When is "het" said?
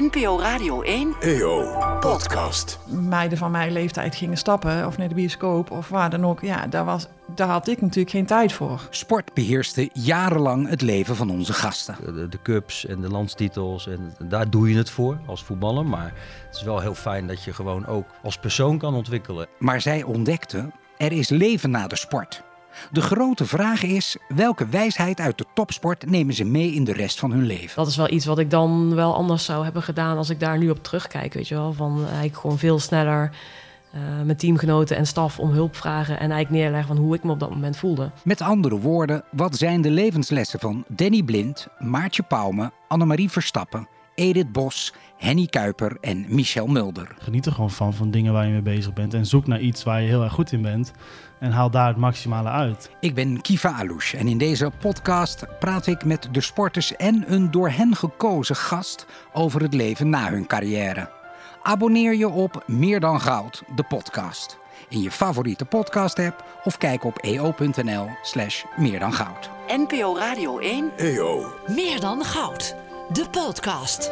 10.68-10.80, 14.76-14.90, 16.46-16.56, 51.88-51.96, 59.62-59.74